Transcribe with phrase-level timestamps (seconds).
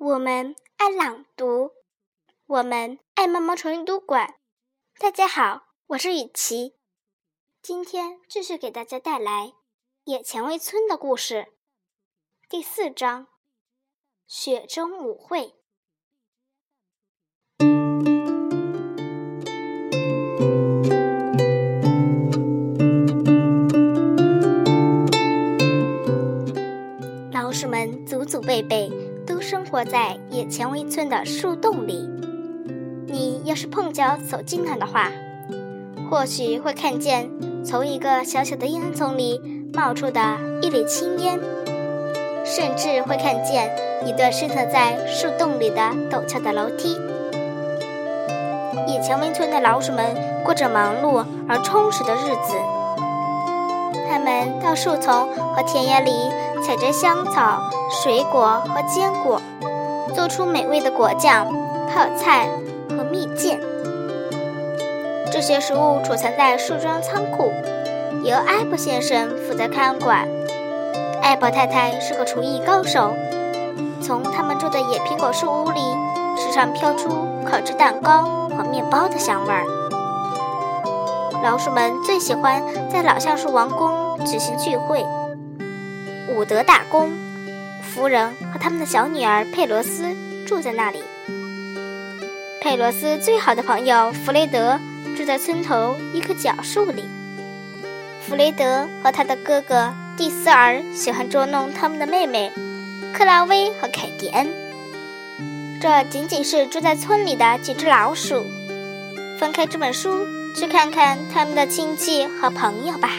[0.00, 1.72] 我们爱朗读，
[2.46, 4.36] 我们爱毛毛虫阅读馆。
[4.98, 6.72] 大家好，我是雨琪，
[7.60, 9.48] 今天继续给大家带来
[10.04, 11.34] 《野蔷薇村的故事》
[12.48, 13.24] 第四章
[14.26, 15.38] 《雪中舞会》。
[27.34, 28.99] 老鼠们祖祖辈辈。
[29.50, 32.08] 生活在野蔷薇村的树洞里。
[33.08, 35.08] 你要是碰巧走进它的话，
[36.08, 37.28] 或许会看见
[37.64, 39.40] 从一个小小的烟囱里
[39.74, 40.20] 冒出的
[40.62, 41.36] 一缕青烟，
[42.44, 43.68] 甚至会看见
[44.06, 46.96] 一段深藏在树洞里的陡峭的楼梯。
[48.86, 52.54] 野蔷薇村的老鼠们过着忙碌而充实的日子，
[54.08, 56.12] 他们到树丛和田野里
[56.64, 57.60] 采摘香草。
[58.02, 59.42] 水果和坚果，
[60.14, 61.44] 做出美味的果酱、
[61.92, 62.48] 泡菜
[62.88, 63.58] 和蜜饯。
[65.32, 67.52] 这些食物储藏在树桩仓库，
[68.22, 70.28] 由艾伯先生负责看管。
[71.20, 73.12] 艾伯太太是个厨艺高手，
[74.00, 75.80] 从他们住的野苹果树屋里，
[76.36, 78.22] 时常飘出烤制蛋糕
[78.56, 79.64] 和面包的香味儿。
[81.42, 85.04] 老鼠们最喜欢在老橡树王宫举行聚会。
[86.40, 87.12] 伍德大公。
[87.82, 90.16] 夫人和他们的小女儿佩罗斯
[90.46, 91.02] 住在那里。
[92.62, 94.80] 佩罗斯最好的朋友弗雷德
[95.14, 97.04] 住在村头一棵角树里。
[98.26, 102.50] 弗雷德和他的哥哥蒂斯尔喜欢捉弄他们的妹妹
[103.12, 104.48] 克拉薇和凯蒂恩。
[105.78, 108.46] 这仅仅是住在村里的几只老鼠。
[109.38, 110.24] 翻开这本书，
[110.56, 113.10] 去看看他们的亲戚和朋友吧。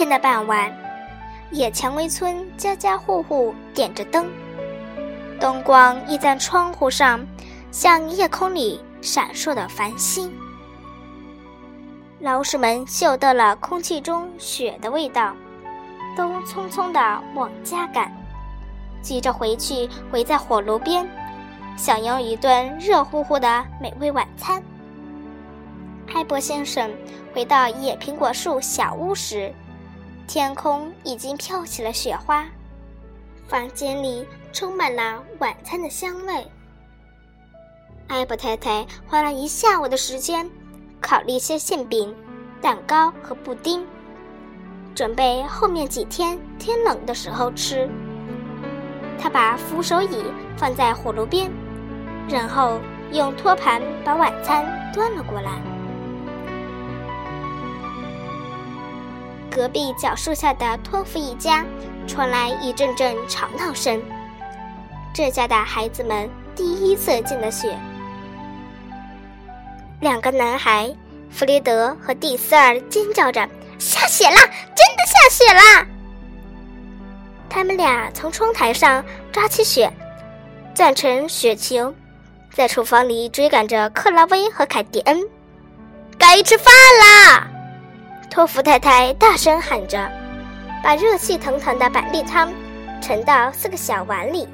[0.00, 0.72] 天的傍晚，
[1.50, 4.26] 野蔷薇村家家户户点着灯，
[5.38, 7.20] 灯光映在窗户上，
[7.70, 10.32] 像夜空里闪烁的繁星。
[12.18, 15.36] 老鼠们嗅到了空气中雪的味道，
[16.16, 18.10] 都匆匆地往家赶，
[19.02, 21.06] 急着回去围在火炉边，
[21.76, 24.62] 享用一顿热乎乎的美味晚餐。
[26.14, 26.90] 艾博先生
[27.34, 29.52] 回到野苹果树小屋时。
[30.32, 32.46] 天空已经飘起了雪花，
[33.48, 36.46] 房间里充满了晚餐的香味。
[38.06, 40.48] 艾伯太太花了一下午的时间，
[41.00, 42.14] 烤了一些馅饼、
[42.60, 43.84] 蛋糕和布丁，
[44.94, 47.90] 准备后面几天天冷的时候吃。
[49.18, 50.22] 她把扶手椅
[50.56, 51.50] 放在火炉边，
[52.28, 52.78] 然后
[53.10, 54.64] 用托盘把晚餐
[54.94, 55.60] 端了过来。
[59.50, 61.64] 隔壁角树下的托夫一家
[62.06, 64.00] 传来一阵阵吵闹声。
[65.12, 67.76] 这家的孩子们第一次见了雪。
[70.00, 70.94] 两个男孩
[71.30, 73.46] 弗雷德和蒂斯尔尖叫着
[73.78, 74.36] ：“下雪啦！
[74.36, 75.86] 真的下雪啦！”
[77.50, 79.92] 他们俩从窗台上抓起雪，
[80.72, 81.92] 攥成雪球，
[82.54, 85.20] 在厨房里追赶着克拉薇和凯蒂恩。
[86.16, 87.49] 该吃饭啦！
[88.30, 90.08] 托福太太大声喊着，
[90.84, 92.48] 把热气腾腾的板栗汤
[93.02, 94.48] 盛到四个小碗里。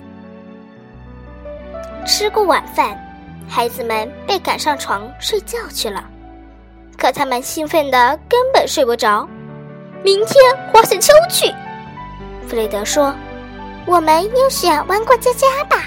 [2.06, 2.98] 吃过晚饭，
[3.46, 6.08] 孩子们被赶上床睡觉去了。
[6.96, 9.28] 可他们兴奋的根本睡不着。
[10.02, 11.52] 明天滑雪橇去，
[12.48, 13.14] 弗雷德说
[13.84, 15.84] ：“我们用雪玩过家家吧。”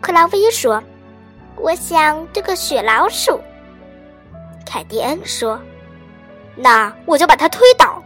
[0.00, 0.82] 克拉薇说
[1.56, 3.40] ：“我想这个雪老鼠。”
[4.66, 5.60] 凯蒂恩说。
[6.56, 8.02] 那我就把他推倒。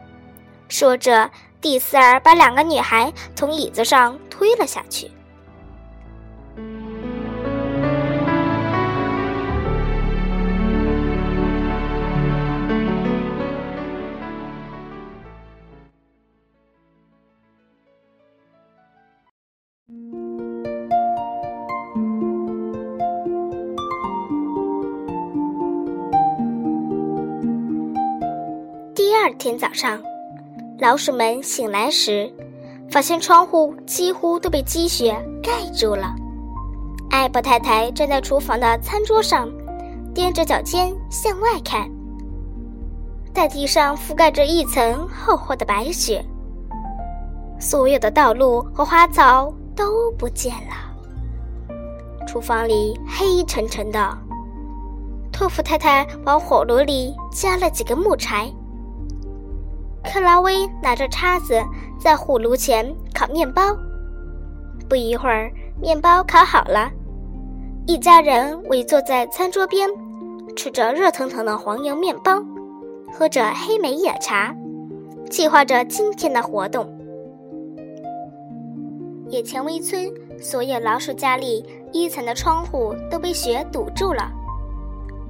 [0.69, 1.31] 说着，
[1.61, 5.11] 蒂斯尔把两个女孩从椅子上推了下去。
[29.41, 29.99] 天早上，
[30.81, 32.31] 老鼠们醒来时，
[32.91, 36.15] 发现窗户几乎都被积雪盖住了。
[37.09, 39.51] 艾伯太太站在厨房的餐桌上，
[40.15, 41.91] 踮着脚尖向外看。
[43.33, 46.23] 大地上覆盖着一层厚厚的白雪。
[47.59, 51.75] 所有的道路和花草都不见了。
[52.27, 54.19] 厨房里黑沉沉的。
[55.33, 58.53] 托福太太往火炉里加了几根木柴。
[60.05, 61.63] 克拉薇拿着叉子
[61.99, 63.63] 在火炉前烤面包。
[64.89, 65.51] 不一会儿，
[65.81, 66.91] 面包烤好了，
[67.87, 69.89] 一家人围坐在餐桌边，
[70.57, 72.43] 吃着热腾腾的黄油面包，
[73.13, 74.55] 喝着黑莓野茶，
[75.31, 76.89] 计划着今天的活动。
[79.29, 80.11] 野前围村
[80.41, 84.29] 所有老鼠家里一层的窗户都被雪堵住了，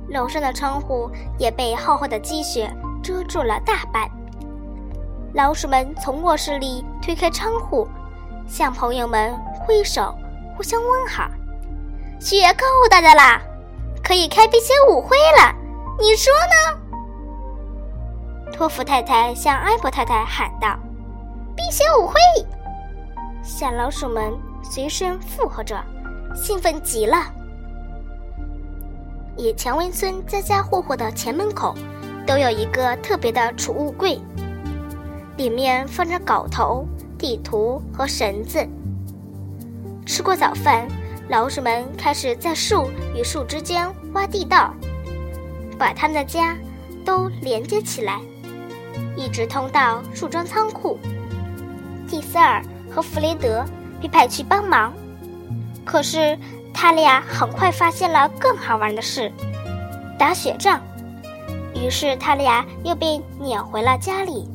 [0.09, 2.71] 楼上的窗户也被厚厚的积雪
[3.03, 4.09] 遮住了大半。
[5.33, 7.87] 老鼠们从卧室里推开窗户，
[8.49, 10.13] 向朋友们挥手，
[10.57, 11.31] 互相问好。
[12.19, 13.41] 雪够大的啦，
[14.03, 15.55] 可以开辟邪舞会了，
[16.01, 16.81] 你说呢？
[18.53, 20.77] 托福太太向艾博太太喊道
[21.57, 22.15] ：“辟邪舞会！”
[23.41, 25.81] 小老鼠们随声附和着，
[26.35, 27.17] 兴奋极了。
[29.37, 31.73] 野蔷薇村家家户户的前门口
[32.27, 34.21] 都有一个特别的储物柜，
[35.41, 38.63] 里面放着镐头、地图和绳子。
[40.05, 40.87] 吃过早饭，
[41.31, 44.75] 老鼠们开始在树与树之间挖地道，
[45.79, 46.55] 把他们的家
[47.07, 48.21] 都连接起来，
[49.17, 50.99] 一直通到树桩仓库。
[52.07, 52.63] 蒂塞尔。
[52.93, 53.65] 和弗雷德
[54.03, 54.93] 被派去帮忙，
[55.85, 56.37] 可是
[56.75, 59.31] 他俩很快发现了更好玩的事——
[60.19, 60.81] 打雪仗。
[61.73, 64.50] 于是他俩又被撵回了家里。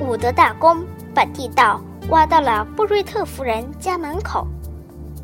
[0.00, 0.84] 伍德大公
[1.14, 4.46] 把地道挖到了布瑞特夫人家门口，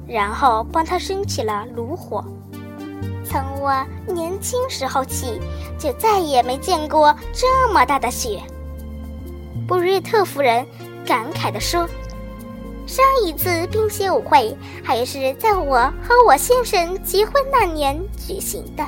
[0.07, 2.25] 然后帮他生起了炉火。
[3.25, 3.73] 从我
[4.07, 5.41] 年轻时候起，
[5.79, 8.41] 就再也没见过这么大的雪。
[9.67, 10.67] 布瑞特夫人。
[11.07, 11.87] 感慨地说
[12.89, 18.83] ：“上一次冰雪舞会还是在我和我先生结婚那年举行的。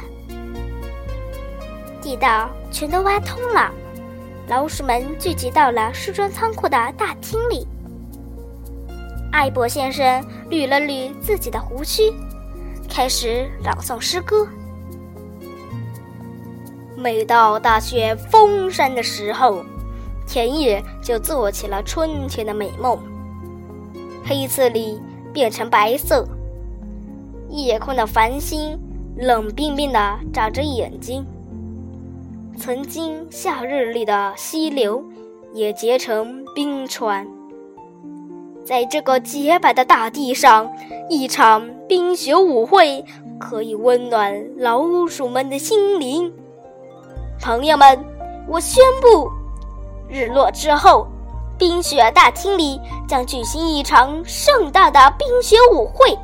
[2.00, 3.70] 地道全都挖通了，
[4.48, 7.66] 老鼠们聚集到了梳妆仓库的大厅里。
[9.32, 12.12] 艾博先生捋了捋自己的胡须，
[12.88, 14.46] 开始朗诵诗歌。
[16.96, 19.64] 每到大雪封山的时候。”
[20.28, 22.98] 田野就做起了春天的美梦，
[24.24, 25.00] 黑色里
[25.32, 26.26] 变成白色，
[27.48, 28.76] 夜空的繁星
[29.16, 31.24] 冷冰冰的眨着眼睛。
[32.58, 35.04] 曾经夏日里的溪流
[35.52, 37.26] 也结成冰川。
[38.64, 40.72] 在这个洁白的大地上，
[41.08, 43.04] 一场冰雪舞会
[43.38, 46.32] 可以温暖老鼠们的心灵。
[47.40, 48.04] 朋友们，
[48.48, 49.30] 我宣布。
[50.08, 51.06] 日落之后，
[51.58, 56.18] 冰雪大厅里将举行一场盛大的冰雪舞会。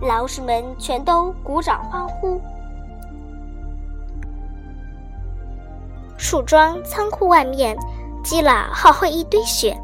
[0.00, 2.40] 老鼠们全都鼓掌欢呼。
[6.18, 7.76] 树桩仓库外面
[8.24, 9.76] 积了厚厚一堆雪，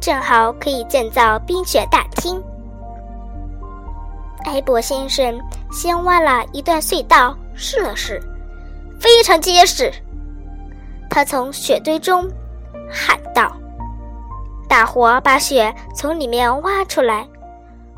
[0.00, 2.42] 正好可以建造冰雪大厅。
[4.44, 5.40] 艾伯先生
[5.72, 8.20] 先挖了一段隧道试了试，
[9.00, 9.92] 非常结实。
[11.08, 12.28] 他从雪堆中
[12.90, 13.50] 喊道
[14.68, 17.26] ：“大伙把雪从里面挖出来，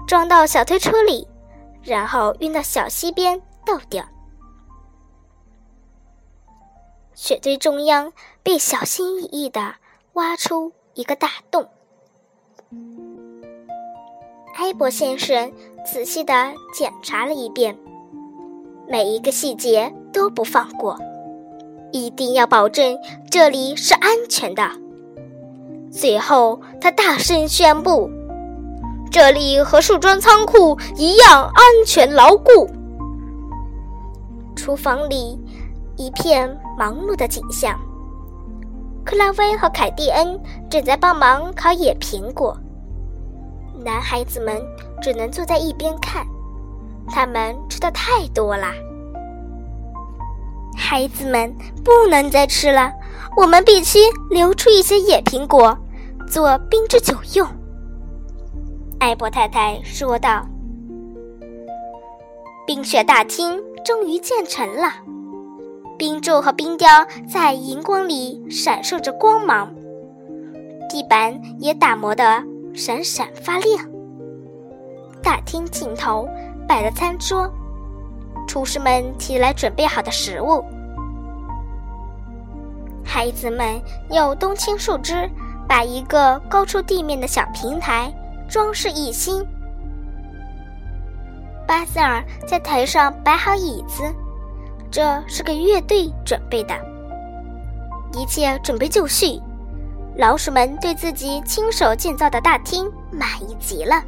[0.07, 1.27] 装到小推车里，
[1.83, 4.05] 然后运到小溪边倒掉。
[7.21, 8.13] 雪堆中央
[8.45, 9.75] 被小心翼翼地
[10.13, 11.67] 挖出一个大洞。
[14.55, 15.53] 埃博先生
[15.85, 17.77] 仔细地检查了一遍，
[18.89, 20.97] 每一个细节都不放过。”
[21.91, 22.97] 一定要保证
[23.29, 24.71] 这里是安全的。
[25.91, 28.09] 最后，他大声宣布
[29.11, 32.71] ：“这里和树桩仓库一样安全牢固。”
[34.55, 35.39] 厨房里
[35.99, 37.79] 一片忙碌的景象。
[39.05, 40.41] 克拉薇和凯蒂恩
[40.71, 42.57] 正在帮忙烤野苹果，
[43.85, 44.63] 男孩子们
[45.03, 46.25] 只能坐在一边看，
[47.09, 48.69] 他们吃的太多了。
[50.77, 51.53] 孩子们
[51.85, 52.93] 不能再吃了，
[53.37, 53.99] 我们必须
[54.31, 55.77] 留出一些野苹果，
[56.29, 57.47] 做冰之酒用。”
[59.01, 60.47] 艾博太太说道。
[62.67, 64.93] 冰雪大厅终于建成了，
[65.99, 66.89] 冰柱和冰雕
[67.29, 69.75] 在荧光里闪烁着光芒，
[70.89, 72.41] 地板也打磨得
[72.73, 73.85] 闪闪发亮。
[75.21, 76.29] 大厅尽头
[76.69, 77.53] 摆了餐桌。
[78.47, 80.65] 厨师们提来准备好的食物，
[83.05, 85.29] 孩子们用冬青树枝
[85.69, 88.11] 把一个高出地面的小平台
[88.49, 89.45] 装饰一新。
[91.67, 94.05] 巴塞尔在台上摆好椅子，
[94.91, 96.75] 这是给乐队准备的。
[98.15, 99.41] 一切准备就绪，
[100.17, 104.03] 老鼠们对自己亲手建造的大厅满意极了。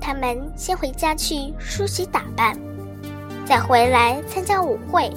[0.00, 2.54] 他们先回家去梳洗打扮，
[3.46, 5.10] 再回来参加舞会。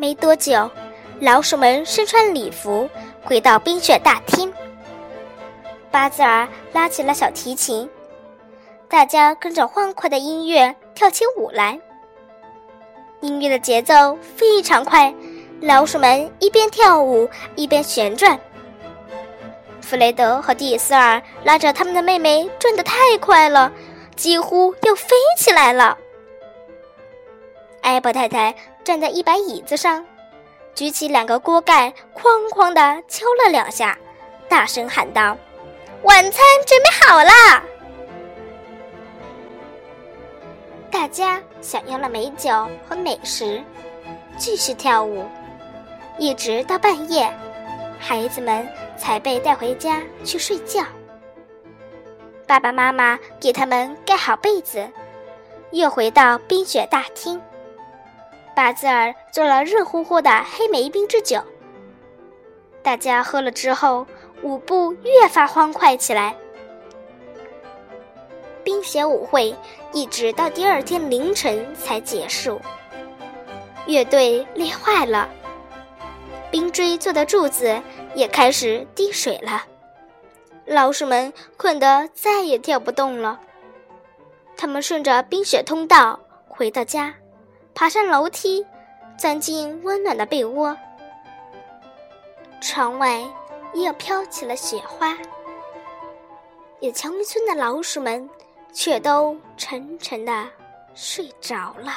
[0.00, 0.70] 没多久，
[1.20, 2.88] 老鼠们身穿礼服
[3.24, 4.50] 回到冰雪大厅。
[5.90, 7.90] 巴兹尔拉起了小提琴，
[8.88, 11.76] 大家跟着欢快的音乐跳起舞来。
[13.22, 15.12] 音乐的节奏非常快，
[15.60, 18.38] 老鼠们一边跳舞一边旋转。
[19.80, 23.72] 弗雷德和蒂斯尔拉着他们的妹妹转得太快了，
[24.14, 25.98] 几乎要飞起来了。
[27.80, 28.54] 艾伯太太
[28.88, 30.02] 站在一把椅子上，
[30.74, 33.98] 举起两个锅盖，哐哐地敲了两下，
[34.48, 35.36] 大声喊道
[36.04, 37.30] ：“晚餐准备好了！”
[40.90, 42.50] 大家享用了美酒
[42.88, 43.62] 和美食，
[44.38, 45.26] 继续跳舞，
[46.16, 47.30] 一直到半夜，
[47.98, 48.66] 孩子们
[48.96, 50.82] 才被带回家去睡觉。
[52.46, 54.88] 爸爸妈妈给他们盖好被子，
[55.72, 57.38] 又回到冰雪大厅。
[58.58, 61.40] 巴兹尔做了热乎乎的黑莓冰之酒，
[62.82, 64.04] 大家喝了之后，
[64.42, 66.34] 舞步越发欢快起来。
[68.64, 69.54] 冰雪舞会
[69.92, 72.60] 一直到第二天凌晨才结束。
[73.86, 75.28] 乐队累坏了，
[76.50, 77.80] 冰锥做的柱子
[78.16, 79.62] 也开始滴水了，
[80.66, 83.38] 老鼠们困得再也跳不动了。
[84.56, 87.14] 他们顺着冰雪通道回到家。
[87.78, 88.66] 爬上楼梯，
[89.16, 90.76] 钻进温暖的被窝。
[92.60, 93.24] 窗外
[93.72, 95.16] 又飘起了雪花，
[96.80, 98.28] 野蔷薇村的老鼠们
[98.72, 100.44] 却都沉沉的
[100.92, 101.92] 睡着了。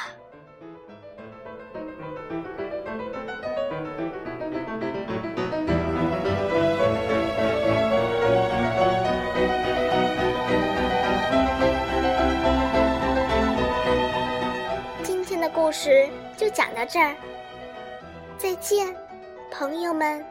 [15.72, 17.16] 故事就讲到这儿，
[18.36, 18.94] 再见，
[19.50, 20.22] 朋友们。